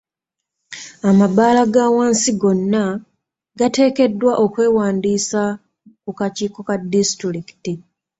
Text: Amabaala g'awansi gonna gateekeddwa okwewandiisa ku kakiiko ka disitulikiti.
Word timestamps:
Amabaala 1.09 1.61
g'awansi 1.73 2.31
gonna 2.41 2.83
gateekeddwa 3.57 4.33
okwewandiisa 4.45 5.41
ku 6.03 6.11
kakiiko 6.19 6.59
ka 6.67 6.75
disitulikiti. 6.91 7.73